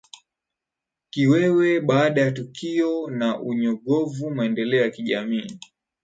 kiwewe 1.09 1.81
baada 1.81 2.21
ya 2.21 2.31
tukio 2.31 3.09
na 3.09 3.39
unyogovuMaendeleo 3.39 4.81
ya 4.81 4.89
kijamii 4.89 5.59